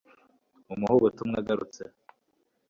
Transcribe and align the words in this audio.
Mumuhe 0.67 0.93
ubutumwa 0.97 1.37
agarutse 1.41 1.81